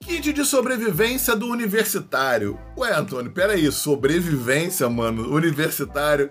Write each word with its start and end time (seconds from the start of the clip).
Kit 0.00 0.32
de 0.32 0.44
sobrevivência 0.44 1.34
do 1.34 1.46
universitário. 1.46 2.58
Ué, 2.76 2.92
Antônio, 2.94 3.32
peraí, 3.32 3.70
sobrevivência, 3.72 4.88
mano, 4.88 5.34
universitário. 5.34 6.30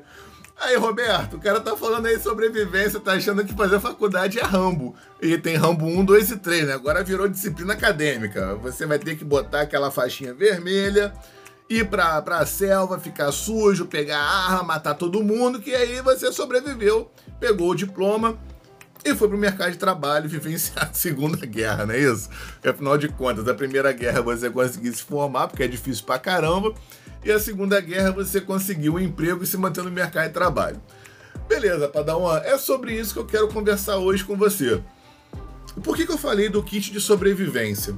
Aí, 0.59 0.75
Roberto, 0.75 1.35
o 1.35 1.39
cara 1.39 1.59
tá 1.59 1.75
falando 1.75 2.07
aí 2.07 2.19
sobrevivência, 2.19 2.99
tá 2.99 3.13
achando 3.13 3.45
que 3.45 3.53
fazer 3.53 3.79
faculdade 3.79 4.39
é 4.39 4.43
Rambo. 4.43 4.95
E 5.21 5.37
tem 5.37 5.55
Rambo 5.55 5.85
1, 5.85 6.05
2 6.05 6.31
e 6.31 6.37
3, 6.37 6.67
né? 6.67 6.73
Agora 6.73 7.03
virou 7.03 7.27
disciplina 7.27 7.73
acadêmica. 7.73 8.55
Você 8.55 8.85
vai 8.85 8.97
ter 8.97 9.15
que 9.17 9.25
botar 9.25 9.61
aquela 9.61 9.91
faixinha 9.91 10.33
vermelha, 10.33 11.13
ir 11.69 11.87
pra, 11.87 12.21
pra 12.21 12.45
selva, 12.45 12.97
ficar 12.97 13.31
sujo, 13.31 13.85
pegar 13.85 14.19
arma, 14.19 14.63
matar 14.63 14.95
todo 14.95 15.23
mundo, 15.23 15.59
que 15.59 15.75
aí 15.75 16.01
você 16.01 16.31
sobreviveu, 16.31 17.11
pegou 17.39 17.71
o 17.71 17.75
diploma 17.75 18.39
e 19.11 19.15
foi 19.15 19.27
pro 19.27 19.37
mercado 19.37 19.71
de 19.71 19.77
trabalho 19.77 20.29
vivenciar 20.29 20.89
a 20.89 20.93
Segunda 20.93 21.45
Guerra, 21.45 21.85
não 21.85 21.93
é 21.93 21.99
isso? 21.99 22.29
Porque, 22.53 22.69
afinal 22.69 22.97
de 22.97 23.07
contas, 23.07 23.47
a 23.47 23.53
Primeira 23.53 23.91
Guerra 23.91 24.21
você 24.21 24.49
conseguiu 24.49 24.93
se 24.93 25.03
formar, 25.03 25.47
porque 25.47 25.63
é 25.63 25.67
difícil 25.67 26.05
pra 26.05 26.19
caramba 26.19 26.73
e 27.23 27.31
a 27.31 27.39
Segunda 27.39 27.79
Guerra 27.79 28.11
você 28.11 28.41
conseguiu 28.41 28.95
um 28.95 28.99
emprego 28.99 29.43
e 29.43 29.47
se 29.47 29.57
manter 29.57 29.83
no 29.83 29.91
mercado 29.91 30.27
de 30.27 30.33
trabalho. 30.33 30.81
Beleza, 31.47 31.87
Padawan, 31.87 32.39
é 32.39 32.57
sobre 32.57 32.93
isso 32.93 33.13
que 33.13 33.19
eu 33.19 33.25
quero 33.25 33.47
conversar 33.47 33.97
hoje 33.97 34.23
com 34.23 34.35
você. 34.35 34.81
Por 35.83 35.95
que, 35.95 36.05
que 36.05 36.11
eu 36.11 36.17
falei 36.17 36.49
do 36.49 36.61
kit 36.63 36.91
de 36.91 36.99
sobrevivência? 36.99 37.95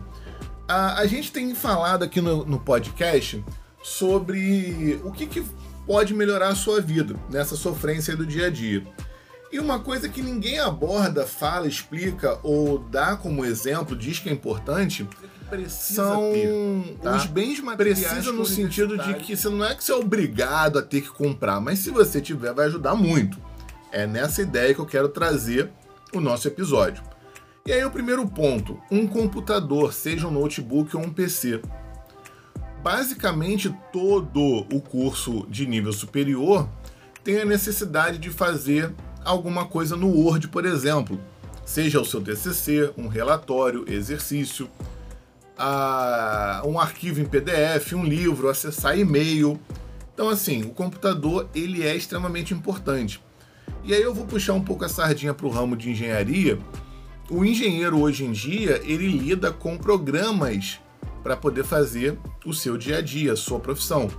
A, 0.68 1.00
a 1.00 1.08
gente 1.08 1.32
tem 1.32 1.56
falado 1.56 2.04
aqui 2.04 2.22
no, 2.22 2.46
no 2.46 2.60
podcast 2.60 3.44
sobre 3.82 5.00
o 5.04 5.12
que, 5.12 5.26
que 5.26 5.44
pode 5.86 6.14
melhorar 6.14 6.50
a 6.50 6.56
sua 6.56 6.80
vida 6.80 7.16
nessa 7.30 7.56
sofrência 7.56 8.16
do 8.16 8.26
dia 8.26 8.48
a 8.48 8.50
dia. 8.50 8.84
E 9.52 9.60
uma 9.60 9.80
coisa 9.80 10.08
que 10.08 10.22
ninguém 10.22 10.60
aborda, 10.60 11.26
fala, 11.26 11.68
explica 11.68 12.40
ou 12.44 12.78
dá 12.78 13.16
como 13.16 13.44
exemplo, 13.44 13.96
diz 13.96 14.20
que 14.20 14.30
é 14.30 14.32
importante, 14.32 15.08
são 15.68 16.32
ter, 16.32 16.98
tá? 17.02 17.16
os 17.16 17.26
bens 17.26 17.60
materiais. 17.60 18.06
Precisa 18.06 18.32
no 18.32 18.46
sentido 18.46 18.98
de 18.98 19.16
que 19.16 19.36
você 19.36 19.50
não 19.50 19.66
é 19.66 19.74
que 19.74 19.84
você 19.84 19.92
é 19.92 19.96
obrigado 19.96 20.78
a 20.78 20.82
ter 20.84 21.02
que 21.02 21.10
comprar, 21.10 21.60
mas 21.60 21.80
se 21.80 21.90
você 21.90 22.22
tiver, 22.22 22.54
vai 22.54 22.68
ajudar 22.68 22.94
muito. 22.94 23.40
É 23.92 24.06
nessa 24.06 24.44
ideia 24.44 24.74
que 24.74 24.80
eu 24.80 24.86
quero 24.86 25.10
trazer 25.10 25.72
o 26.14 26.20
nosso 26.20 26.48
episódio. 26.48 27.04
E 27.66 27.72
aí 27.72 27.84
o 27.84 27.92
primeiro 27.92 28.28
ponto, 28.28 28.80
um 28.92 29.08
computador, 29.08 29.94
seja 29.94 30.28
um 30.28 30.32
notebook 30.32 30.96
ou 30.96 31.04
um 31.04 31.12
PC. 31.12 31.62
Basicamente 32.84 33.76
todo 33.92 34.66
o 34.72 34.80
curso 34.80 35.46
de 35.50 35.66
nível 35.68 35.92
superior 35.92 36.70
tem 37.24 37.40
a 37.40 37.46
necessidade 37.46 38.18
de 38.18 38.30
fazer 38.30 38.94
alguma 39.24 39.66
coisa 39.66 39.96
no 39.96 40.08
Word, 40.08 40.48
por 40.48 40.66
exemplo. 40.66 41.20
Seja 41.66 42.02
o 42.02 42.06
seu 42.06 42.22
TCC, 42.22 42.94
um 42.98 43.08
relatório, 43.08 43.86
exercício, 43.88 44.70
a, 45.58 46.64
um 46.66 46.80
arquivo 46.80 47.22
em 47.22 47.26
PDF, 47.26 47.94
um 47.94 48.04
livro, 48.04 48.50
acessar 48.50 48.98
e-mail. 48.98 49.60
Então, 50.14 50.30
assim, 50.30 50.64
o 50.64 50.70
computador 50.70 51.48
ele 51.54 51.86
é 51.86 51.96
extremamente 51.96 52.54
importante. 52.54 53.22
E 53.84 53.94
aí 53.94 54.02
eu 54.02 54.14
vou 54.14 54.26
puxar 54.26 54.54
um 54.54 54.64
pouco 54.64 54.84
a 54.86 54.90
sardinha 54.90 55.34
para 55.34 55.46
o 55.46 55.50
ramo 55.50 55.76
de 55.76 55.92
engenharia. 55.92 56.58
O 57.30 57.46
engenheiro 57.46 58.00
hoje 58.00 58.26
em 58.26 58.32
dia 58.32 58.82
ele 58.84 59.08
lida 59.08 59.52
com 59.52 59.78
programas 59.78 60.80
para 61.22 61.38
poder 61.38 61.64
fazer 61.64 62.18
o 62.46 62.54
seu 62.54 62.78
dia 62.78 62.98
a 62.98 63.02
dia, 63.02 63.34
a 63.34 63.38
sua 63.38 63.60
profissão. 63.60 64.10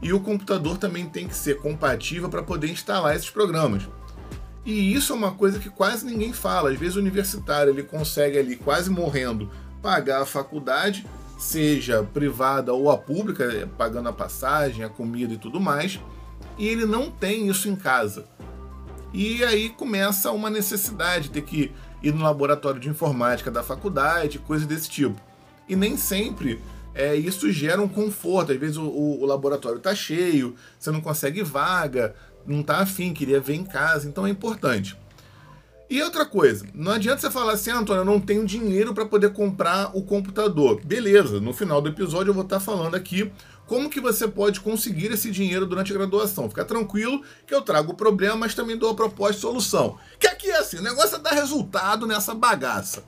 E 0.00 0.12
o 0.12 0.20
computador 0.20 0.78
também 0.78 1.06
tem 1.06 1.28
que 1.28 1.36
ser 1.36 1.58
compatível 1.58 2.28
para 2.28 2.42
poder 2.42 2.68
instalar 2.68 3.14
esses 3.14 3.30
programas. 3.30 3.88
E 4.64 4.94
isso 4.94 5.12
é 5.12 5.16
uma 5.16 5.32
coisa 5.32 5.58
que 5.58 5.68
quase 5.68 6.06
ninguém 6.06 6.32
fala. 6.32 6.70
Às 6.70 6.78
vezes 6.78 6.96
o 6.96 7.00
universitário 7.00 7.72
ele 7.72 7.82
consegue 7.82 8.38
ali 8.38 8.56
quase 8.56 8.90
morrendo 8.90 9.50
pagar 9.80 10.22
a 10.22 10.26
faculdade, 10.26 11.04
seja 11.38 12.02
privada 12.14 12.72
ou 12.72 12.90
a 12.90 12.96
pública, 12.96 13.68
pagando 13.76 14.08
a 14.08 14.12
passagem, 14.12 14.84
a 14.84 14.88
comida 14.88 15.34
e 15.34 15.38
tudo 15.38 15.60
mais, 15.60 16.00
e 16.56 16.68
ele 16.68 16.86
não 16.86 17.10
tem 17.10 17.48
isso 17.48 17.68
em 17.68 17.74
casa. 17.74 18.24
E 19.12 19.44
aí 19.44 19.68
começa 19.70 20.30
uma 20.30 20.48
necessidade 20.48 21.24
de 21.24 21.30
ter 21.30 21.42
que 21.42 21.72
ir 22.02 22.14
no 22.14 22.22
laboratório 22.22 22.80
de 22.80 22.88
informática 22.88 23.50
da 23.50 23.62
faculdade, 23.62 24.38
coisas 24.38 24.66
desse 24.66 24.88
tipo. 24.88 25.20
E 25.68 25.76
nem 25.76 25.96
sempre 25.96 26.60
é, 26.94 27.14
isso 27.14 27.50
gera 27.50 27.80
um 27.80 27.88
conforto. 27.88 28.52
Às 28.52 28.58
vezes 28.58 28.76
o, 28.76 28.84
o, 28.84 29.22
o 29.22 29.26
laboratório 29.26 29.78
está 29.78 29.94
cheio, 29.94 30.54
você 30.78 30.90
não 30.90 31.00
consegue 31.00 31.42
vaga, 31.42 32.14
não 32.46 32.60
está 32.60 32.78
afim, 32.78 33.12
queria 33.12 33.40
ver 33.40 33.54
em 33.54 33.64
casa, 33.64 34.08
então 34.08 34.26
é 34.26 34.30
importante. 34.30 34.96
E 35.88 36.02
outra 36.02 36.24
coisa, 36.24 36.64
não 36.72 36.92
adianta 36.92 37.20
você 37.20 37.30
falar 37.30 37.52
assim, 37.52 37.70
ah, 37.70 37.78
Antônio, 37.78 38.00
eu 38.00 38.04
não 38.06 38.18
tenho 38.18 38.46
dinheiro 38.46 38.94
para 38.94 39.04
poder 39.04 39.32
comprar 39.34 39.90
o 39.94 40.02
computador. 40.02 40.80
Beleza, 40.82 41.38
no 41.38 41.52
final 41.52 41.82
do 41.82 41.90
episódio 41.90 42.30
eu 42.30 42.34
vou 42.34 42.44
estar 42.44 42.58
tá 42.58 42.64
falando 42.64 42.94
aqui 42.94 43.30
como 43.66 43.90
que 43.90 44.00
você 44.00 44.26
pode 44.26 44.60
conseguir 44.60 45.12
esse 45.12 45.30
dinheiro 45.30 45.66
durante 45.66 45.92
a 45.92 45.94
graduação. 45.94 46.48
Fica 46.48 46.64
tranquilo 46.64 47.22
que 47.46 47.54
eu 47.54 47.60
trago 47.60 47.92
o 47.92 47.94
problema, 47.94 48.36
mas 48.36 48.54
também 48.54 48.76
dou 48.76 48.90
a 48.90 48.94
proposta 48.94 49.34
de 49.34 49.40
solução. 49.40 49.98
Que 50.18 50.26
aqui 50.26 50.50
é 50.50 50.60
assim, 50.60 50.78
o 50.78 50.82
negócio 50.82 51.16
é 51.16 51.18
dar 51.18 51.32
resultado 51.32 52.06
nessa 52.06 52.34
bagaça. 52.34 53.04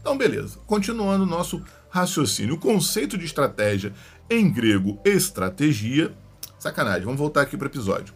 Então, 0.00 0.16
beleza. 0.16 0.58
Continuando 0.66 1.24
o 1.24 1.26
nosso 1.26 1.62
raciocínio. 1.90 2.54
O 2.54 2.58
conceito 2.58 3.18
de 3.18 3.26
estratégia 3.26 3.92
em 4.28 4.50
grego, 4.50 4.98
estratégia. 5.04 6.12
Sacanagem, 6.58 7.04
vamos 7.04 7.20
voltar 7.20 7.42
aqui 7.42 7.56
para 7.56 7.66
o 7.66 7.70
episódio. 7.70 8.14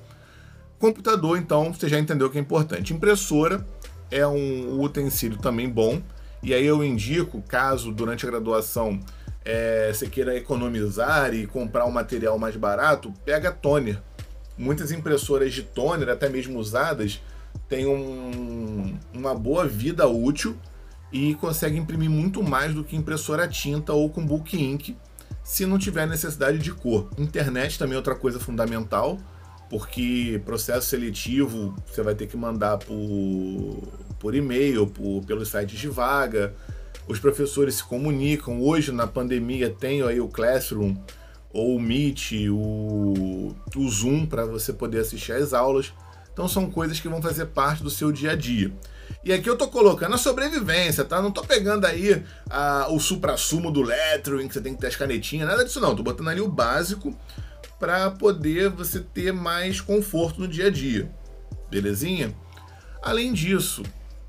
Computador, 0.78 1.38
então, 1.38 1.72
você 1.72 1.88
já 1.88 1.98
entendeu 1.98 2.30
que 2.30 2.38
é 2.38 2.40
importante. 2.40 2.92
Impressora, 2.92 3.66
é 4.10 4.26
um 4.26 4.80
utensílio 4.80 5.38
também 5.38 5.68
bom. 5.68 6.02
E 6.42 6.52
aí 6.52 6.66
eu 6.66 6.84
indico, 6.84 7.42
caso 7.42 7.90
durante 7.90 8.26
a 8.26 8.30
graduação 8.30 9.00
é, 9.44 9.92
você 9.92 10.08
queira 10.08 10.36
economizar 10.36 11.32
e 11.32 11.46
comprar 11.46 11.86
um 11.86 11.90
material 11.90 12.38
mais 12.38 12.56
barato, 12.56 13.12
pega 13.24 13.52
toner. 13.52 14.02
Muitas 14.58 14.90
impressoras 14.90 15.52
de 15.52 15.62
toner, 15.62 16.08
até 16.08 16.28
mesmo 16.28 16.58
usadas, 16.58 17.22
têm 17.68 17.86
um, 17.86 18.98
uma 19.14 19.34
boa 19.34 19.66
vida 19.66 20.06
útil 20.06 20.56
e 21.12 21.34
consegue 21.36 21.78
imprimir 21.78 22.10
muito 22.10 22.42
mais 22.42 22.74
do 22.74 22.82
que 22.82 22.96
impressora 22.96 23.46
tinta 23.46 23.92
ou 23.92 24.10
com 24.10 24.26
book 24.26 24.60
ink, 24.60 24.96
se 25.44 25.64
não 25.64 25.78
tiver 25.78 26.06
necessidade 26.06 26.58
de 26.58 26.72
cor. 26.72 27.08
Internet 27.16 27.78
também 27.78 27.94
é 27.94 27.96
outra 27.96 28.16
coisa 28.16 28.40
fundamental 28.40 29.18
porque 29.68 30.40
processo 30.44 30.86
seletivo 30.86 31.74
você 31.86 32.02
vai 32.02 32.14
ter 32.14 32.26
que 32.26 32.36
mandar 32.36 32.78
por, 32.78 33.82
por 34.18 34.34
e-mail, 34.34 34.86
por, 34.86 35.24
pelos 35.24 35.48
sites 35.48 35.78
de 35.78 35.88
vaga. 35.88 36.54
Os 37.08 37.18
professores 37.18 37.76
se 37.76 37.84
comunicam. 37.84 38.60
Hoje, 38.60 38.92
na 38.92 39.06
pandemia, 39.06 39.70
tem 39.70 40.02
aí 40.02 40.20
o 40.20 40.28
Classroom, 40.28 40.96
ou 41.52 41.76
o 41.76 41.80
Meet, 41.80 42.32
o, 42.50 43.54
o 43.76 43.88
Zoom, 43.88 44.26
para 44.26 44.44
você 44.44 44.72
poder 44.72 45.00
assistir 45.00 45.32
às 45.32 45.52
aulas. 45.52 45.92
Então, 46.32 46.46
são 46.48 46.70
coisas 46.70 47.00
que 47.00 47.08
vão 47.08 47.22
fazer 47.22 47.46
parte 47.46 47.82
do 47.82 47.90
seu 47.90 48.12
dia 48.12 48.32
a 48.32 48.36
dia. 48.36 48.72
E 49.24 49.32
aqui 49.32 49.48
eu 49.48 49.56
tô 49.56 49.68
colocando 49.68 50.14
a 50.14 50.18
sobrevivência, 50.18 51.04
tá? 51.04 51.22
Não 51.22 51.30
tô 51.30 51.42
pegando 51.42 51.84
aí 51.84 52.22
a, 52.50 52.88
o 52.90 52.98
supra-sumo 52.98 53.70
do 53.70 53.82
lettering, 53.82 54.48
que 54.48 54.54
você 54.54 54.60
tem 54.60 54.74
que 54.74 54.80
ter 54.80 54.88
as 54.88 54.96
canetinhas, 54.96 55.48
nada 55.48 55.64
disso 55.64 55.80
não. 55.80 55.94
Tô 55.94 56.02
botando 56.02 56.28
ali 56.28 56.40
o 56.40 56.48
básico 56.48 57.16
para 57.78 58.10
poder 58.10 58.70
você 58.70 59.00
ter 59.00 59.32
mais 59.32 59.80
conforto 59.80 60.40
no 60.40 60.48
dia 60.48 60.66
a 60.66 60.70
dia. 60.70 61.10
Belezinha? 61.70 62.34
Além 63.02 63.32
disso, 63.32 63.82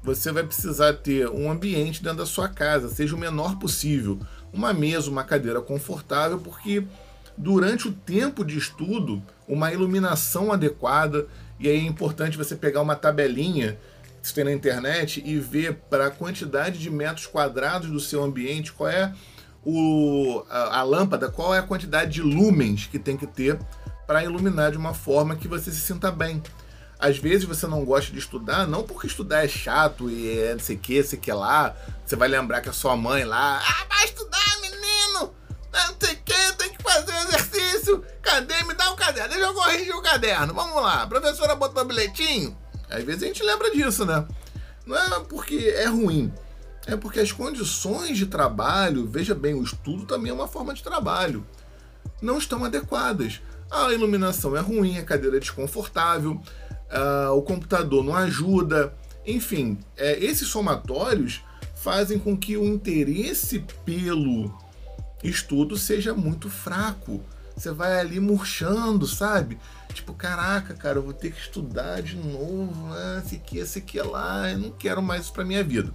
você 0.03 0.31
vai 0.31 0.43
precisar 0.43 0.93
ter 0.93 1.29
um 1.29 1.49
ambiente 1.49 2.03
dentro 2.03 2.19
da 2.19 2.25
sua 2.25 2.47
casa, 2.47 2.89
seja 2.89 3.15
o 3.15 3.19
menor 3.19 3.57
possível, 3.57 4.19
uma 4.53 4.73
mesa, 4.73 5.09
uma 5.09 5.23
cadeira 5.23 5.61
confortável, 5.61 6.39
porque 6.39 6.83
durante 7.37 7.87
o 7.87 7.91
tempo 7.91 8.43
de 8.43 8.57
estudo, 8.57 9.21
uma 9.47 9.71
iluminação 9.71 10.51
adequada, 10.51 11.27
e 11.59 11.67
aí 11.67 11.77
é 11.77 11.81
importante 11.81 12.37
você 12.37 12.55
pegar 12.55 12.81
uma 12.81 12.95
tabelinha 12.95 13.77
que 14.21 14.27
você 14.27 14.33
tem 14.33 14.43
na 14.43 14.53
internet 14.53 15.21
e 15.25 15.37
ver 15.39 15.75
para 15.89 16.07
a 16.07 16.11
quantidade 16.11 16.79
de 16.79 16.89
metros 16.89 17.27
quadrados 17.27 17.89
do 17.89 17.99
seu 17.99 18.23
ambiente 18.23 18.73
qual 18.73 18.89
é 18.89 19.13
o, 19.69 20.45
a, 20.49 20.79
a 20.79 20.83
lâmpada, 20.83 21.29
qual 21.29 21.53
é 21.53 21.59
a 21.59 21.63
quantidade 21.63 22.11
de 22.11 22.21
lumens 22.21 22.87
que 22.87 22.97
tem 22.97 23.17
que 23.17 23.27
ter 23.27 23.59
para 24.07 24.23
iluminar 24.23 24.71
de 24.71 24.77
uma 24.77 24.93
forma 24.93 25.35
que 25.35 25.45
você 25.45 25.69
se 25.69 25.81
sinta 25.81 26.09
bem. 26.09 26.41
Às 26.97 27.17
vezes 27.17 27.43
você 27.43 27.67
não 27.67 27.83
gosta 27.83 28.13
de 28.13 28.17
estudar, 28.17 28.65
não 28.65 28.83
porque 28.83 29.07
estudar 29.07 29.43
é 29.43 29.47
chato 29.47 30.09
e 30.09 30.39
é 30.39 30.53
não 30.53 30.59
sei 30.61 30.77
o 30.77 30.79
que, 30.79 31.03
sei 31.03 31.19
que 31.19 31.31
lá, 31.33 31.75
você 32.05 32.15
vai 32.15 32.29
lembrar 32.29 32.61
que 32.61 32.69
a 32.69 32.73
sua 32.73 32.95
mãe 32.95 33.25
lá, 33.25 33.61
ah, 33.61 33.85
vai 33.89 34.05
estudar, 34.05 34.61
menino! 34.61 35.35
Não 35.73 35.95
sei 35.99 36.13
o 36.13 36.23
que, 36.23 36.53
tem 36.53 36.69
que 36.69 36.81
fazer 36.81 37.13
exercício, 37.27 38.05
cadê? 38.21 38.63
Me 38.63 38.73
dá 38.73 38.89
um 38.89 38.95
caderno, 38.95 39.29
deixa 39.29 39.45
eu 39.45 39.53
corrigir 39.53 39.93
o 39.93 40.01
caderno, 40.01 40.53
vamos 40.53 40.81
lá, 40.81 41.03
a 41.03 41.07
professora 41.07 41.55
botou 41.55 41.83
um 41.83 41.87
bilhetinho. 41.87 42.57
Às 42.89 43.03
vezes 43.03 43.23
a 43.23 43.27
gente 43.27 43.43
lembra 43.43 43.69
disso, 43.69 44.05
né? 44.05 44.25
Não 44.85 44.95
é 44.95 45.19
porque 45.25 45.73
é 45.75 45.87
ruim, 45.87 46.33
é 46.87 46.95
porque 46.95 47.19
as 47.19 47.31
condições 47.31 48.17
de 48.17 48.25
trabalho, 48.25 49.05
veja 49.05 49.35
bem, 49.35 49.53
o 49.53 49.61
estudo 49.61 50.05
também 50.05 50.31
é 50.31 50.33
uma 50.33 50.47
forma 50.47 50.73
de 50.73 50.81
trabalho, 50.81 51.45
não 52.21 52.37
estão 52.37 52.63
adequadas. 52.63 53.41
A 53.69 53.91
iluminação 53.91 54.55
é 54.55 54.61
ruim, 54.61 54.97
a 54.97 55.03
cadeira 55.03 55.35
é 55.35 55.39
desconfortável, 55.41 56.41
uh, 56.89 57.31
o 57.33 57.41
computador 57.41 58.03
não 58.03 58.15
ajuda, 58.15 58.93
Enfim, 59.25 59.77
é, 59.97 60.17
esses 60.23 60.47
somatórios 60.47 61.41
fazem 61.75 62.17
com 62.17 62.37
que 62.37 62.55
o 62.55 62.63
interesse 62.63 63.65
pelo 63.83 64.57
estudo 65.21 65.75
seja 65.75 66.13
muito 66.13 66.49
fraco. 66.49 67.21
Você 67.53 67.71
vai 67.71 67.99
ali 67.99 68.21
murchando, 68.21 69.05
sabe? 69.05 69.59
Tipo, 69.93 70.13
caraca, 70.13 70.73
cara, 70.75 70.99
eu 70.99 71.03
vou 71.03 71.11
ter 71.11 71.33
que 71.33 71.41
estudar 71.41 72.01
de 72.01 72.15
novo, 72.15 72.87
né? 72.93 73.21
esse 73.25 73.35
aqui, 73.35 73.57
esse 73.57 73.79
aqui 73.79 73.99
é 73.99 74.03
lá, 74.03 74.49
eu 74.49 74.59
não 74.59 74.71
quero 74.71 75.01
mais 75.01 75.23
isso 75.23 75.33
pra 75.33 75.43
minha 75.43 75.63
vida. 75.63 75.91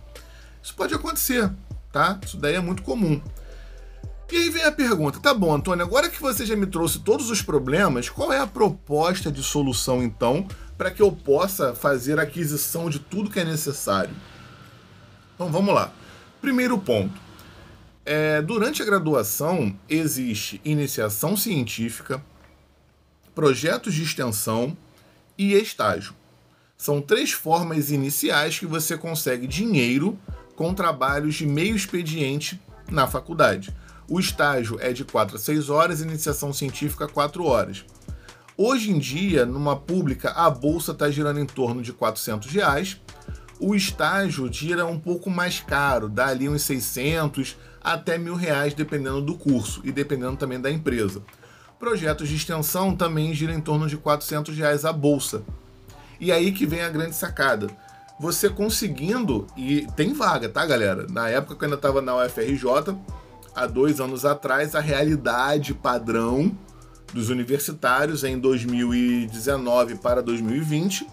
Isso 0.62 0.74
pode 0.74 0.94
acontecer, 0.94 1.50
tá? 1.90 2.18
Isso 2.24 2.36
daí 2.36 2.54
é 2.54 2.60
muito 2.60 2.82
comum. 2.82 3.20
E 4.30 4.36
aí 4.36 4.48
vem 4.48 4.64
a 4.64 4.72
pergunta: 4.72 5.20
tá 5.20 5.34
bom, 5.34 5.54
Antônio, 5.54 5.84
agora 5.84 6.08
que 6.08 6.20
você 6.20 6.46
já 6.46 6.56
me 6.56 6.66
trouxe 6.66 7.00
todos 7.00 7.28
os 7.28 7.42
problemas, 7.42 8.08
qual 8.08 8.32
é 8.32 8.38
a 8.38 8.46
proposta 8.46 9.30
de 9.30 9.42
solução 9.42 10.02
então 10.02 10.48
para 10.78 10.90
que 10.90 11.02
eu 11.02 11.12
possa 11.12 11.74
fazer 11.74 12.18
a 12.18 12.22
aquisição 12.22 12.88
de 12.88 12.98
tudo 12.98 13.30
que 13.30 13.40
é 13.40 13.44
necessário? 13.44 14.14
Então 15.34 15.50
vamos 15.50 15.74
lá. 15.74 15.92
Primeiro 16.40 16.78
ponto. 16.78 17.20
É, 18.04 18.40
durante 18.40 18.82
a 18.82 18.84
graduação 18.84 19.76
existe 19.88 20.60
iniciação 20.64 21.36
científica, 21.36 22.24
projetos 23.34 23.92
de 23.92 24.02
extensão 24.02 24.76
e 25.36 25.52
estágio. 25.54 26.14
São 26.76 27.00
três 27.00 27.32
formas 27.32 27.90
iniciais 27.90 28.58
que 28.58 28.66
você 28.66 28.96
consegue 28.96 29.46
dinheiro 29.46 30.18
com 30.56 30.74
trabalhos 30.74 31.34
de 31.34 31.46
meio 31.46 31.74
expediente 31.74 32.60
na 32.90 33.06
faculdade. 33.06 33.74
O 34.08 34.20
estágio 34.20 34.78
é 34.80 34.92
de 34.92 35.04
4 35.04 35.36
a 35.36 35.38
6 35.38 35.70
horas, 35.70 36.00
iniciação 36.00 36.52
científica 36.52 37.08
4 37.08 37.44
horas. 37.44 37.84
Hoje 38.56 38.90
em 38.90 38.98
dia, 38.98 39.46
numa 39.46 39.74
pública, 39.74 40.30
a 40.32 40.50
bolsa 40.50 40.92
está 40.92 41.10
girando 41.10 41.40
em 41.40 41.46
torno 41.46 41.80
de 41.80 41.92
400 41.92 42.50
reais. 42.50 43.00
O 43.58 43.74
estágio 43.74 44.52
gira 44.52 44.84
um 44.84 44.98
pouco 44.98 45.30
mais 45.30 45.60
caro, 45.60 46.08
dá 46.08 46.26
ali 46.26 46.48
uns 46.48 46.62
600 46.62 47.56
até 47.82 48.18
mil 48.18 48.34
reais, 48.34 48.74
dependendo 48.74 49.22
do 49.22 49.34
curso 49.34 49.80
e 49.84 49.90
dependendo 49.90 50.36
também 50.36 50.60
da 50.60 50.70
empresa. 50.70 51.22
Projetos 51.78 52.28
de 52.28 52.36
extensão 52.36 52.94
também 52.94 53.34
gira 53.34 53.52
em 53.52 53.60
torno 53.60 53.88
de 53.88 53.96
400 53.96 54.56
reais 54.56 54.84
a 54.84 54.92
bolsa. 54.92 55.42
E 56.20 56.30
aí 56.30 56.52
que 56.52 56.66
vem 56.66 56.82
a 56.82 56.88
grande 56.88 57.16
sacada. 57.16 57.68
Você 58.22 58.48
conseguindo, 58.48 59.48
e 59.56 59.84
tem 59.96 60.12
vaga, 60.12 60.48
tá, 60.48 60.64
galera? 60.64 61.08
Na 61.10 61.28
época 61.28 61.56
que 61.56 61.64
eu 61.64 61.66
ainda 61.66 61.74
estava 61.74 62.00
na 62.00 62.16
UFRJ, 62.24 62.96
há 63.52 63.66
dois 63.66 63.98
anos 63.98 64.24
atrás, 64.24 64.76
a 64.76 64.80
realidade 64.80 65.74
padrão 65.74 66.56
dos 67.12 67.30
universitários 67.30 68.22
em 68.22 68.38
2019 68.38 69.96
para 69.96 70.22
2020 70.22 71.04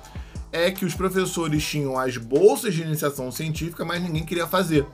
é 0.52 0.70
que 0.70 0.86
os 0.86 0.94
professores 0.94 1.66
tinham 1.66 1.98
as 1.98 2.16
bolsas 2.16 2.76
de 2.76 2.84
iniciação 2.84 3.32
científica, 3.32 3.84
mas 3.84 4.04
ninguém 4.04 4.24
queria 4.24 4.46
fazer. 4.46 4.86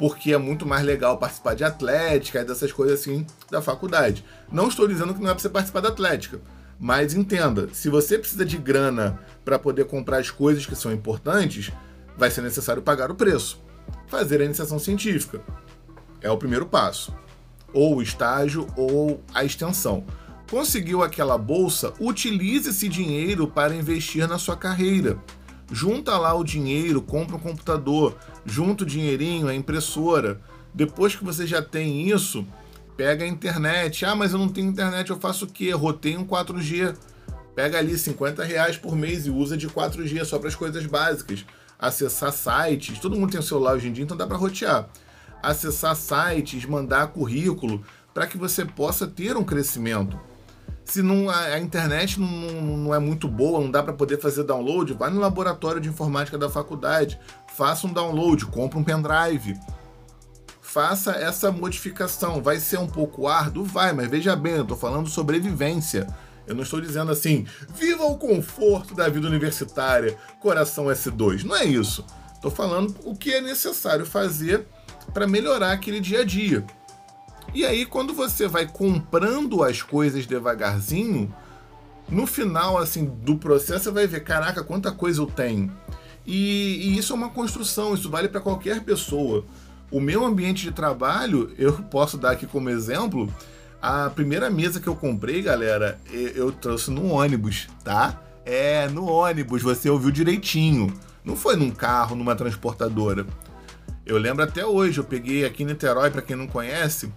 Porque 0.00 0.32
é 0.32 0.38
muito 0.38 0.66
mais 0.66 0.84
legal 0.84 1.18
participar 1.18 1.54
de 1.54 1.62
atlética 1.62 2.40
e 2.40 2.44
dessas 2.44 2.72
coisas 2.72 2.98
assim 2.98 3.24
da 3.48 3.62
faculdade. 3.62 4.24
Não 4.50 4.66
estou 4.66 4.88
dizendo 4.88 5.14
que 5.14 5.20
não 5.22 5.30
é 5.30 5.34
para 5.34 5.40
você 5.40 5.48
participar 5.48 5.82
da 5.82 5.90
atlética, 5.90 6.40
mas 6.82 7.14
entenda, 7.14 7.68
se 7.72 7.88
você 7.88 8.18
precisa 8.18 8.44
de 8.44 8.58
grana 8.58 9.20
para 9.44 9.56
poder 9.56 9.84
comprar 9.84 10.18
as 10.18 10.32
coisas 10.32 10.66
que 10.66 10.74
são 10.74 10.92
importantes, 10.92 11.70
vai 12.18 12.28
ser 12.28 12.42
necessário 12.42 12.82
pagar 12.82 13.08
o 13.08 13.14
preço. 13.14 13.62
Fazer 14.08 14.40
a 14.40 14.44
iniciação 14.44 14.80
científica. 14.80 15.40
É 16.20 16.28
o 16.28 16.36
primeiro 16.36 16.66
passo. 16.66 17.14
Ou 17.72 17.98
o 17.98 18.02
estágio 18.02 18.66
ou 18.76 19.22
a 19.32 19.44
extensão. 19.44 20.04
Conseguiu 20.50 21.04
aquela 21.04 21.38
bolsa? 21.38 21.92
Utilize 22.00 22.70
esse 22.70 22.88
dinheiro 22.88 23.46
para 23.46 23.76
investir 23.76 24.26
na 24.26 24.36
sua 24.36 24.56
carreira. 24.56 25.16
Junta 25.70 26.18
lá 26.18 26.34
o 26.34 26.42
dinheiro, 26.42 27.00
compra 27.00 27.36
um 27.36 27.38
computador, 27.38 28.16
junta 28.44 28.82
o 28.82 28.86
dinheirinho, 28.86 29.46
a 29.46 29.54
impressora. 29.54 30.40
Depois 30.74 31.14
que 31.14 31.22
você 31.22 31.46
já 31.46 31.62
tem 31.62 32.10
isso, 32.10 32.44
pega 32.96 33.24
a 33.24 33.28
internet. 33.28 34.04
Ah, 34.04 34.14
mas 34.14 34.32
eu 34.32 34.38
não 34.38 34.48
tenho 34.48 34.68
internet, 34.68 35.10
eu 35.10 35.18
faço 35.18 35.44
o 35.44 35.48
quê? 35.48 35.70
Rotei 35.72 36.16
um 36.16 36.26
4G. 36.26 36.96
Pega 37.54 37.78
ali 37.78 37.98
50 37.98 38.42
reais 38.44 38.76
por 38.76 38.96
mês 38.96 39.26
e 39.26 39.30
usa 39.30 39.56
de 39.56 39.68
4G 39.68 40.24
só 40.24 40.38
para 40.38 40.48
as 40.48 40.54
coisas 40.54 40.86
básicas. 40.86 41.44
Acessar 41.78 42.32
sites. 42.32 42.98
Todo 42.98 43.16
mundo 43.16 43.32
tem 43.32 43.42
celular 43.42 43.74
hoje 43.74 43.88
em 43.88 43.92
dia, 43.92 44.04
então 44.04 44.16
dá 44.16 44.26
para 44.26 44.36
rotear 44.36 44.88
acessar 45.42 45.96
sites, 45.96 46.64
mandar 46.64 47.08
currículo, 47.08 47.82
para 48.14 48.26
que 48.26 48.38
você 48.38 48.64
possa 48.64 49.06
ter 49.06 49.36
um 49.36 49.42
crescimento. 49.42 50.18
Se 50.84 51.02
não, 51.02 51.28
a, 51.28 51.38
a 51.44 51.58
internet 51.58 52.20
não, 52.20 52.28
não, 52.28 52.94
é 52.94 52.98
muito 52.98 53.26
boa, 53.26 53.60
não 53.60 53.70
dá 53.70 53.82
para 53.82 53.92
poder 53.92 54.20
fazer 54.20 54.44
download, 54.44 54.92
vai 54.94 55.10
no 55.10 55.20
laboratório 55.20 55.80
de 55.80 55.88
informática 55.88 56.38
da 56.38 56.48
faculdade, 56.48 57.18
faça 57.56 57.86
um 57.86 57.92
download, 57.92 58.46
compre 58.46 58.78
um 58.78 58.84
pendrive. 58.84 59.58
Faça 60.72 61.10
essa 61.12 61.52
modificação. 61.52 62.40
Vai 62.40 62.58
ser 62.58 62.78
um 62.78 62.86
pouco 62.86 63.28
árduo? 63.28 63.62
Vai, 63.62 63.92
mas 63.92 64.08
veja 64.08 64.34
bem, 64.34 64.54
eu 64.54 64.62
estou 64.62 64.74
falando 64.74 65.06
sobrevivência. 65.06 66.06
Eu 66.46 66.54
não 66.54 66.62
estou 66.62 66.80
dizendo 66.80 67.12
assim, 67.12 67.46
viva 67.74 68.04
o 68.06 68.16
conforto 68.16 68.94
da 68.94 69.06
vida 69.06 69.26
universitária, 69.26 70.16
coração 70.40 70.86
S2. 70.86 71.44
Não 71.44 71.54
é 71.54 71.66
isso. 71.66 72.06
Estou 72.34 72.50
falando 72.50 72.96
o 73.04 73.14
que 73.14 73.34
é 73.34 73.42
necessário 73.42 74.06
fazer 74.06 74.66
para 75.12 75.26
melhorar 75.26 75.72
aquele 75.72 76.00
dia 76.00 76.22
a 76.22 76.24
dia. 76.24 76.64
E 77.52 77.66
aí, 77.66 77.84
quando 77.84 78.14
você 78.14 78.48
vai 78.48 78.66
comprando 78.66 79.62
as 79.62 79.82
coisas 79.82 80.26
devagarzinho, 80.26 81.34
no 82.08 82.26
final 82.26 82.78
assim 82.78 83.04
do 83.04 83.36
processo 83.36 83.84
você 83.84 83.90
vai 83.90 84.06
ver, 84.06 84.24
caraca, 84.24 84.64
quanta 84.64 84.90
coisa 84.90 85.20
eu 85.20 85.26
tenho. 85.26 85.70
E, 86.26 86.78
e 86.80 86.98
isso 86.98 87.12
é 87.12 87.16
uma 87.16 87.28
construção, 87.28 87.92
isso 87.92 88.08
vale 88.08 88.28
para 88.28 88.40
qualquer 88.40 88.80
pessoa. 88.82 89.44
O 89.92 90.00
meu 90.00 90.24
ambiente 90.24 90.62
de 90.62 90.72
trabalho, 90.72 91.52
eu 91.58 91.74
posso 91.74 92.16
dar 92.16 92.30
aqui 92.30 92.46
como 92.46 92.70
exemplo, 92.70 93.30
a 93.80 94.08
primeira 94.08 94.48
mesa 94.48 94.80
que 94.80 94.88
eu 94.88 94.96
comprei, 94.96 95.42
galera, 95.42 96.00
eu 96.10 96.50
trouxe 96.50 96.90
no 96.90 97.10
ônibus, 97.10 97.68
tá? 97.84 98.18
É, 98.42 98.88
no 98.88 99.04
ônibus, 99.04 99.60
você 99.60 99.90
ouviu 99.90 100.10
direitinho. 100.10 100.90
Não 101.22 101.36
foi 101.36 101.56
num 101.56 101.70
carro, 101.70 102.16
numa 102.16 102.34
transportadora. 102.34 103.26
Eu 104.06 104.16
lembro 104.16 104.42
até 104.42 104.64
hoje, 104.64 104.98
eu 104.98 105.04
peguei 105.04 105.44
aqui 105.44 105.62
em 105.62 105.66
Niterói, 105.66 106.10
para 106.10 106.22
quem 106.22 106.36
não 106.36 106.46
conhece, 106.46 107.12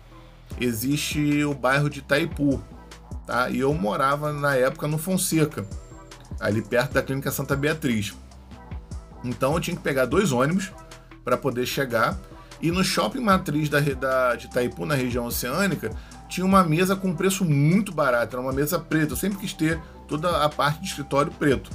existe 0.60 1.45
o 1.45 1.54
bairro 1.54 1.89
de 1.89 2.00
Itaipu, 2.00 2.62
tá? 3.25 3.50
E 3.50 3.60
eu 3.62 3.74
morava 3.74 4.33
na 4.33 4.54
época 4.54 4.86
no 4.86 4.98
Fonseca, 4.98 5.66
ali 6.42 6.62
perto 6.62 6.94
da 6.94 7.01
Clínica 7.01 7.31
Santa 7.31 7.56
Beatriz. 7.56 8.13
Então 9.24 9.54
eu 9.54 9.62
tinha 9.62 9.77
que 9.77 9.81
pegar 9.81 10.06
dois 10.06 10.33
ônibus 10.33 10.74
para 11.24 11.38
poder 11.38 11.66
chegar. 11.66 12.19
E 12.65 12.72
no 12.72 12.84
shopping 12.84 13.19
matriz 13.19 13.69
da, 13.69 13.79
da, 13.79 14.36
de 14.36 14.48
Itaipu, 14.48 14.88
na 14.88 14.95
região 14.95 15.27
oceânica, 15.27 15.91
tinha 16.27 16.43
uma 16.43 16.63
mesa 16.63 16.95
com 16.95 17.15
preço 17.15 17.45
muito 17.45 17.91
barato, 17.91 18.36
era 18.36 18.41
uma 18.41 18.51
mesa 18.51 18.79
preta. 18.79 19.13
Eu 19.13 19.17
sempre 19.17 19.38
quis 19.38 19.53
ter 19.53 19.79
toda 20.07 20.43
a 20.43 20.50
parte 20.50 20.81
de 20.81 20.88
escritório 20.88 21.31
preto. 21.31 21.69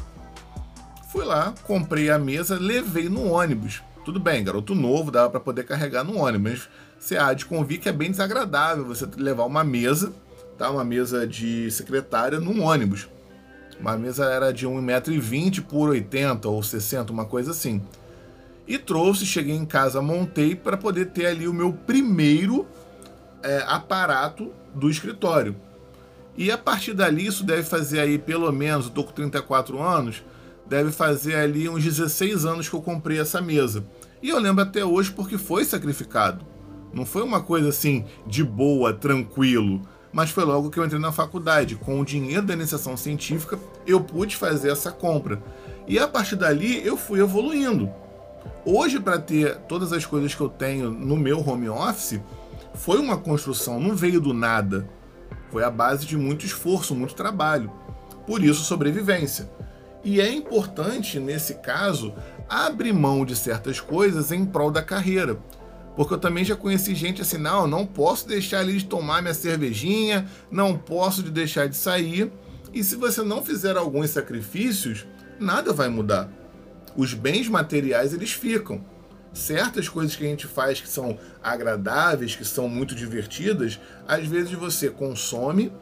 Fui 1.13 1.25
lá, 1.25 1.55
comprei 1.63 2.11
a 2.11 2.19
mesa, 2.19 2.59
levei 2.59 3.09
no 3.09 3.31
ônibus. 3.31 3.81
Tudo 4.05 4.19
bem, 4.19 4.43
garoto 4.43 4.75
novo, 4.75 5.13
dava 5.13 5.31
para 5.31 5.39
poder 5.39 5.63
carregar 5.63 6.03
no 6.03 6.17
ônibus, 6.17 6.51
mas 6.51 6.69
você 6.99 7.17
há 7.17 7.33
de 7.33 7.47
convir 7.47 7.79
que 7.79 7.89
é 7.89 7.93
bem 7.93 8.11
desagradável 8.11 8.85
você 8.85 9.07
levar 9.17 9.45
uma 9.45 9.63
mesa, 9.63 10.13
tá? 10.59 10.69
Uma 10.73 10.83
mesa 10.83 11.25
de 11.25 11.71
secretária 11.71 12.41
num 12.41 12.65
ônibus. 12.65 13.09
Uma 13.79 13.97
mesa 13.97 14.25
era 14.25 14.53
de 14.53 14.67
1,20m 14.67 15.63
por 15.63 15.91
80 15.91 16.49
ou 16.49 16.61
60, 16.61 17.13
uma 17.13 17.27
coisa 17.27 17.53
assim. 17.53 17.81
E 18.71 18.79
trouxe, 18.79 19.27
cheguei 19.27 19.57
em 19.57 19.65
casa, 19.65 20.01
montei 20.01 20.55
para 20.55 20.77
poder 20.77 21.07
ter 21.07 21.27
ali 21.27 21.49
o 21.49 21.53
meu 21.53 21.73
primeiro 21.73 22.69
é, 23.43 23.65
aparato 23.67 24.53
do 24.73 24.89
escritório. 24.89 25.57
E 26.37 26.53
a 26.53 26.57
partir 26.57 26.95
dali, 26.95 27.27
isso 27.27 27.43
deve 27.43 27.65
fazer 27.65 27.99
aí 27.99 28.17
pelo 28.17 28.53
menos, 28.53 28.87
eu 28.87 28.93
tô 28.93 29.03
com 29.03 29.11
34 29.11 29.83
anos, 29.83 30.23
deve 30.69 30.93
fazer 30.93 31.35
ali 31.35 31.69
uns 31.69 31.83
16 31.83 32.45
anos 32.45 32.69
que 32.69 32.75
eu 32.77 32.81
comprei 32.81 33.19
essa 33.19 33.41
mesa. 33.41 33.85
E 34.23 34.29
eu 34.29 34.39
lembro 34.39 34.63
até 34.63 34.85
hoje 34.85 35.11
porque 35.11 35.37
foi 35.37 35.65
sacrificado. 35.65 36.47
Não 36.95 37.05
foi 37.05 37.23
uma 37.23 37.41
coisa 37.43 37.71
assim 37.71 38.05
de 38.25 38.45
boa, 38.45 38.93
tranquilo, 38.93 39.83
mas 40.13 40.31
foi 40.31 40.45
logo 40.45 40.71
que 40.71 40.79
eu 40.79 40.85
entrei 40.85 41.01
na 41.01 41.11
faculdade. 41.11 41.75
Com 41.75 41.99
o 41.99 42.05
dinheiro 42.05 42.47
da 42.47 42.55
iniciação 42.55 42.97
científica, 42.97 43.59
eu 43.85 44.01
pude 44.01 44.37
fazer 44.37 44.71
essa 44.71 44.93
compra. 44.93 45.43
E 45.89 45.99
a 45.99 46.07
partir 46.07 46.37
dali 46.37 46.87
eu 46.87 46.97
fui 46.97 47.19
evoluindo. 47.19 47.91
Hoje, 48.65 49.01
para 49.01 49.19
ter 49.19 49.57
todas 49.69 49.93
as 49.93 50.05
coisas 50.05 50.35
que 50.35 50.41
eu 50.41 50.49
tenho 50.49 50.91
no 50.91 51.17
meu 51.17 51.41
home 51.47 51.69
office, 51.69 52.21
foi 52.75 52.99
uma 52.99 53.17
construção, 53.17 53.81
não 53.81 53.97
veio 53.97 54.21
do 54.21 54.33
nada. 54.33 54.89
Foi 55.51 55.65
a 55.65 55.71
base 55.71 56.07
de 56.07 56.17
muito 56.17 56.47
esforço, 56.47 56.95
muito 56.95 57.15
trabalho. 57.15 57.71
Por 58.27 58.45
isso, 58.45 58.63
sobrevivência. 58.63 59.51
E 60.05 60.21
é 60.21 60.33
importante, 60.33 61.19
nesse 61.19 61.55
caso, 61.55 62.15
abrir 62.49 62.93
mão 62.93 63.25
de 63.25 63.37
certas 63.37 63.81
coisas 63.81 64.31
em 64.33 64.45
prol 64.45 64.71
da 64.71 64.83
carreira. 64.83 65.39
Porque 65.97 66.15
eu 66.15 66.19
também 66.19 66.45
já 66.45 66.57
conheci 66.57 66.95
gente 66.95 67.21
assim, 67.21 67.37
não, 67.37 67.67
não 67.67 67.85
posso 67.85 68.27
deixar 68.27 68.61
ali 68.61 68.79
de 68.79 68.87
tomar 68.87 69.21
minha 69.21 69.35
cervejinha, 69.35 70.27
não 70.51 70.77
posso 70.77 71.23
de 71.23 71.31
deixar 71.31 71.69
de 71.69 71.77
sair. 71.77 72.33
E 72.73 72.83
se 72.85 72.97
você 72.97 73.23
não 73.23 73.45
fizer 73.45 73.77
alguns 73.77 74.11
sacrifícios, 74.11 75.05
nada 75.39 75.73
vai 75.73 75.89
mudar. 75.89 76.31
Os 76.97 77.15
bens 77.15 77.49
materiais 77.49 78.13
eles 78.13 78.33
ficam. 78.33 78.85
Certas 79.33 79.89
coisas 79.89 80.17
que 80.17 80.25
a 80.25 80.29
gente 80.29 80.47
faz 80.47 80.81
que 80.81 80.89
são 80.89 81.17
agradáveis, 81.43 82.35
que 82.35 82.45
são 82.45 82.69
muito 82.69 82.95
divertidas, 82.95 83.79
às 84.07 84.27
vezes 84.27 84.53
você 84.53 84.89
consome 84.91 85.73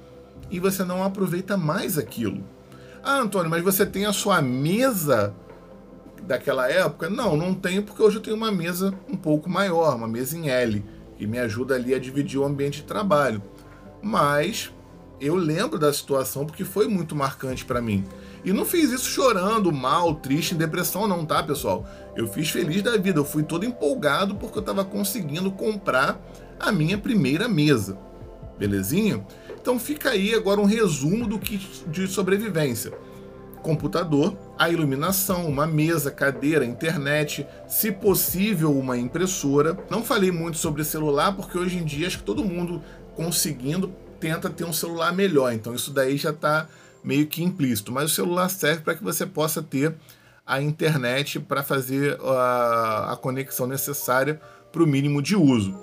e 0.50 0.60
você 0.60 0.84
não 0.84 1.02
aproveita 1.02 1.56
mais 1.56 1.96
aquilo. 1.96 2.44
Ah, 3.02 3.20
Antônio, 3.20 3.50
mas 3.50 3.62
você 3.62 3.86
tem 3.86 4.04
a 4.04 4.12
sua 4.12 4.42
mesa 4.42 5.34
daquela 6.24 6.70
época? 6.70 7.08
Não, 7.08 7.36
não 7.36 7.54
tenho, 7.54 7.82
porque 7.82 8.02
hoje 8.02 8.16
eu 8.16 8.22
tenho 8.22 8.36
uma 8.36 8.52
mesa 8.52 8.92
um 9.08 9.16
pouco 9.16 9.48
maior, 9.48 9.96
uma 9.96 10.08
mesa 10.08 10.36
em 10.36 10.50
L, 10.50 10.84
que 11.16 11.26
me 11.26 11.38
ajuda 11.38 11.74
ali 11.74 11.94
a 11.94 11.98
dividir 11.98 12.38
o 12.38 12.44
ambiente 12.44 12.82
de 12.82 12.86
trabalho. 12.86 13.42
Mas 14.02 14.70
eu 15.20 15.34
lembro 15.34 15.78
da 15.78 15.92
situação 15.92 16.44
porque 16.44 16.64
foi 16.64 16.86
muito 16.86 17.16
marcante 17.16 17.64
para 17.64 17.80
mim. 17.80 18.04
E 18.45 18.52
não 18.52 18.64
fiz 18.64 18.90
isso 18.90 19.09
chorando, 19.11 19.73
mal, 19.73 20.14
triste, 20.14 20.54
em 20.54 20.59
depressão, 20.59 21.07
não, 21.07 21.25
tá, 21.25 21.42
pessoal? 21.42 21.87
Eu 22.16 22.26
fiz 22.28 22.50
feliz 22.50 22.83
da 22.83 22.97
vida, 22.97 23.18
eu 23.18 23.25
fui 23.25 23.42
todo 23.42 23.64
empolgado 23.64 24.35
porque 24.35 24.59
eu 24.59 24.61
estava 24.61 24.85
conseguindo 24.85 25.50
comprar 25.50 26.21
a 26.59 26.73
minha 26.73 26.99
primeira 26.99 27.49
mesa. 27.49 27.99
Belezinha? 28.59 29.25
Então 29.61 29.78
fica 29.78 30.11
aí 30.11 30.35
agora 30.35 30.61
um 30.61 30.64
resumo 30.64 31.26
do 31.26 31.38
kit 31.38 31.85
de 31.88 32.07
sobrevivência 32.07 32.92
computador, 33.59 34.37
a 34.59 34.71
iluminação, 34.71 35.47
uma 35.47 35.66
mesa, 35.66 36.11
cadeira, 36.11 36.64
internet, 36.64 37.47
se 37.66 37.92
possível 37.92 38.73
uma 38.76 38.97
impressora. 38.97 39.78
Não 39.90 40.02
falei 40.02 40.30
muito 40.30 40.57
sobre 40.57 40.85
celular 40.85 41.33
porque 41.33 41.59
hoje 41.59 41.76
em 41.78 41.85
dia 41.85 42.07
acho 42.07 42.18
que 42.18 42.25
todo 42.25 42.45
mundo 42.45 42.83
conseguindo 43.14 43.92
tenta 44.18 44.49
ter 44.49 44.64
um 44.64 44.73
celular 44.73 45.12
melhor, 45.12 45.52
então 45.52 45.75
isso 45.75 45.92
daí 45.92 46.16
já 46.16 46.30
está 46.30 46.66
meio 47.02 47.26
que 47.26 47.42
implícito. 47.42 47.92
Mas 47.92 48.10
o 48.10 48.14
celular 48.14 48.48
serve 48.48 48.82
para 48.82 48.94
que 48.94 49.02
você 49.02 49.26
possa 49.26 49.62
ter 49.62 49.94
a 50.46 50.60
internet 50.60 51.38
para 51.38 51.62
fazer 51.62 52.18
a, 52.20 53.12
a 53.12 53.16
conexão 53.16 53.66
necessária 53.66 54.40
para 54.72 54.82
o 54.82 54.86
mínimo 54.86 55.20
de 55.22 55.36
uso. 55.36 55.78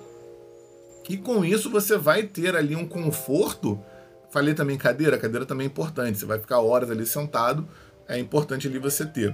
E 1.08 1.18
com 1.18 1.46
isso 1.46 1.70
você 1.70 1.98
vai 1.98 2.24
ter 2.24 2.56
ali 2.56 2.76
um 2.76 2.88
conforto 2.88 3.80
Falei 4.36 4.54
também 4.54 4.78
cadeira, 4.78 5.18
cadeira 5.18 5.46
também 5.46 5.64
é 5.64 5.70
importante. 5.70 6.20
Você 6.20 6.26
vai 6.26 6.38
ficar 6.38 6.60
horas 6.60 6.92
ali 6.92 7.06
sentado, 7.06 7.66
é 8.06 8.20
importante 8.20 8.68
ali 8.68 8.78
você 8.78 9.06
ter. 9.06 9.34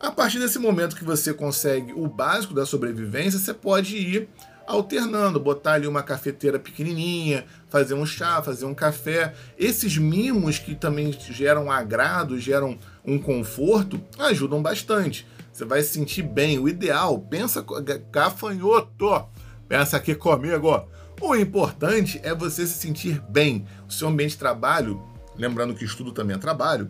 A 0.00 0.10
partir 0.10 0.38
desse 0.38 0.58
momento 0.58 0.96
que 0.96 1.04
você 1.04 1.34
consegue 1.34 1.92
o 1.92 2.08
básico 2.08 2.54
da 2.54 2.64
sobrevivência, 2.64 3.38
você 3.38 3.52
pode 3.52 3.98
ir 3.98 4.30
alternando, 4.70 5.40
botar 5.40 5.72
ali 5.72 5.86
uma 5.86 6.02
cafeteira 6.02 6.58
pequenininha, 6.58 7.44
fazer 7.68 7.94
um 7.94 8.06
chá, 8.06 8.40
fazer 8.40 8.64
um 8.64 8.74
café. 8.74 9.34
Esses 9.58 9.98
mimos 9.98 10.58
que 10.58 10.74
também 10.74 11.12
geram 11.12 11.70
agrado, 11.70 12.38
geram 12.38 12.78
um 13.04 13.18
conforto, 13.18 14.00
ajudam 14.18 14.62
bastante. 14.62 15.26
Você 15.52 15.64
vai 15.64 15.82
se 15.82 15.94
sentir 15.94 16.22
bem. 16.22 16.58
O 16.58 16.68
ideal, 16.68 17.18
pensa 17.18 17.64
gafanhoto, 18.10 19.26
pensa 19.68 19.96
aqui 19.96 20.14
comigo. 20.14 20.86
O 21.20 21.34
importante 21.34 22.20
é 22.22 22.34
você 22.34 22.66
se 22.66 22.78
sentir 22.78 23.20
bem. 23.28 23.66
O 23.88 23.92
seu 23.92 24.08
ambiente 24.08 24.30
de 24.32 24.38
trabalho, 24.38 25.02
lembrando 25.36 25.74
que 25.74 25.84
estudo 25.84 26.12
também 26.12 26.36
é 26.36 26.38
trabalho, 26.38 26.88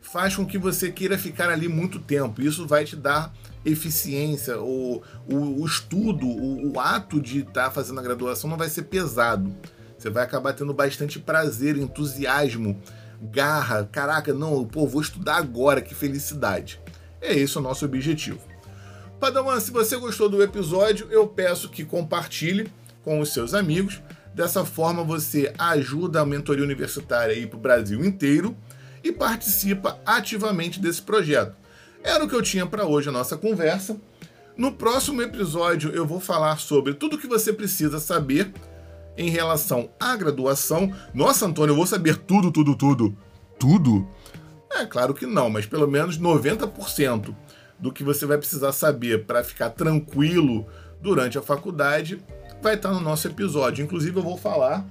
faz 0.00 0.36
com 0.36 0.46
que 0.46 0.56
você 0.56 0.90
queira 0.92 1.18
ficar 1.18 1.50
ali 1.50 1.68
muito 1.68 1.98
tempo. 1.98 2.40
Isso 2.40 2.66
vai 2.66 2.84
te 2.84 2.94
dar 2.94 3.32
eficiência, 3.66 4.58
o, 4.60 5.02
o, 5.28 5.62
o 5.62 5.66
estudo, 5.66 6.26
o, 6.26 6.72
o, 6.72 6.80
ato 6.80 7.20
de 7.20 7.40
estar 7.40 7.64
tá 7.64 7.70
fazendo 7.70 7.98
a 7.98 8.02
graduação 8.02 8.48
não 8.48 8.56
vai 8.56 8.68
ser 8.68 8.82
pesado. 8.82 9.54
Você 9.98 10.08
vai 10.08 10.22
acabar 10.22 10.52
tendo 10.52 10.72
bastante 10.72 11.18
prazer, 11.18 11.76
entusiasmo, 11.76 12.80
garra. 13.20 13.88
Caraca, 13.90 14.32
não, 14.32 14.64
pô, 14.64 14.86
vou 14.86 15.02
estudar 15.02 15.36
agora, 15.36 15.82
que 15.82 15.94
felicidade. 15.94 16.80
É 17.20 17.34
esse 17.34 17.58
o 17.58 17.60
nosso 17.60 17.84
objetivo. 17.84 18.40
Padawan, 19.18 19.58
se 19.58 19.70
você 19.70 19.96
gostou 19.96 20.28
do 20.28 20.42
episódio, 20.42 21.08
eu 21.10 21.26
peço 21.26 21.70
que 21.70 21.84
compartilhe 21.84 22.70
com 23.02 23.18
os 23.18 23.32
seus 23.32 23.54
amigos. 23.54 24.00
Dessa 24.34 24.64
forma, 24.64 25.02
você 25.02 25.52
ajuda 25.58 26.20
a 26.20 26.26
mentoria 26.26 26.62
universitária 26.62 27.46
para 27.46 27.56
o 27.56 27.60
Brasil 27.60 28.04
inteiro 28.04 28.54
e 29.02 29.10
participa 29.10 29.98
ativamente 30.04 30.78
desse 30.78 31.00
projeto. 31.00 31.56
Era 32.02 32.24
o 32.24 32.28
que 32.28 32.34
eu 32.34 32.42
tinha 32.42 32.66
para 32.66 32.86
hoje 32.86 33.08
a 33.08 33.12
nossa 33.12 33.36
conversa. 33.36 33.96
No 34.56 34.72
próximo 34.72 35.20
episódio, 35.20 35.90
eu 35.90 36.06
vou 36.06 36.20
falar 36.20 36.58
sobre 36.58 36.94
tudo 36.94 37.16
o 37.16 37.18
que 37.18 37.26
você 37.26 37.52
precisa 37.52 37.98
saber 37.98 38.52
em 39.16 39.30
relação 39.30 39.90
à 39.98 40.16
graduação. 40.16 40.92
Nossa, 41.12 41.46
Antônio, 41.46 41.72
eu 41.72 41.76
vou 41.76 41.86
saber 41.86 42.16
tudo, 42.16 42.50
tudo, 42.50 42.74
tudo. 42.74 43.16
Tudo? 43.58 44.06
É 44.70 44.84
claro 44.84 45.14
que 45.14 45.26
não, 45.26 45.48
mas 45.48 45.66
pelo 45.66 45.86
menos 45.86 46.18
90% 46.18 47.34
do 47.78 47.92
que 47.92 48.02
você 48.02 48.26
vai 48.26 48.38
precisar 48.38 48.72
saber 48.72 49.24
para 49.24 49.44
ficar 49.44 49.70
tranquilo 49.70 50.66
durante 51.00 51.38
a 51.38 51.42
faculdade 51.42 52.20
vai 52.62 52.74
estar 52.74 52.92
no 52.92 53.00
nosso 53.00 53.26
episódio. 53.26 53.84
Inclusive, 53.84 54.18
eu 54.18 54.22
vou 54.22 54.36
falar 54.36 54.86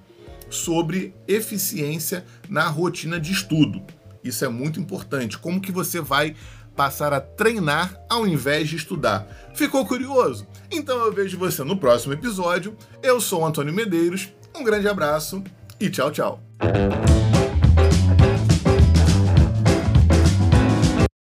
sobre 0.50 1.14
eficiência 1.28 2.26
na 2.48 2.68
rotina 2.68 3.20
de 3.20 3.32
estudo. 3.32 3.82
Isso 4.24 4.46
é 4.46 4.48
muito 4.48 4.80
importante. 4.80 5.38
Como 5.38 5.62
que 5.62 5.72
você 5.72 6.00
vai 6.00 6.36
passar 6.76 7.14
a 7.14 7.22
treinar 7.22 8.00
ao 8.10 8.28
invés 8.28 8.70
de 8.70 8.76
estudar? 8.76 9.28
Ficou 9.54 9.86
curioso? 9.86 10.48
Então 10.72 10.98
eu 11.06 11.14
vejo 11.14 11.38
você 11.38 11.64
no 11.64 11.78
próximo 11.78 12.14
episódio. 12.14 12.76
Eu 13.02 13.20
sou 13.22 13.42
o 13.42 13.46
Antônio 13.46 13.74
Medeiros. 13.74 14.30
Um 14.56 14.64
grande 14.64 14.88
abraço 14.88 15.44
e 15.80 15.90
tchau, 15.90 16.12
tchau. 16.12 16.42